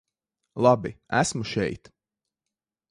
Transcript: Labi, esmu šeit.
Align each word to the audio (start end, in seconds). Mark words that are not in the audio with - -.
Labi, 0.63 0.91
esmu 1.19 1.43
šeit. 1.51 1.83